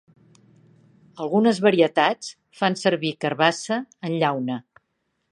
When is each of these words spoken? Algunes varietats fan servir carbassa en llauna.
Algunes 1.25 1.59
varietats 1.65 2.31
fan 2.61 2.77
servir 2.83 3.11
carbassa 3.25 3.77
en 4.09 4.17
llauna. 4.23 4.57